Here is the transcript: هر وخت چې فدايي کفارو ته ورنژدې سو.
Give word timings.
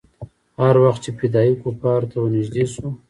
هر 0.61 0.75
وخت 0.83 0.99
چې 1.05 1.11
فدايي 1.19 1.53
کفارو 1.61 2.09
ته 2.11 2.15
ورنژدې 2.23 2.65
سو. 2.73 2.85